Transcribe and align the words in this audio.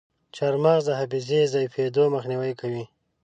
چارمغز 0.35 0.83
د 0.87 0.89
حافظې 0.99 1.41
ضعیفیدو 1.53 2.03
مخنیوی 2.15 2.53
کوي. 2.61 2.83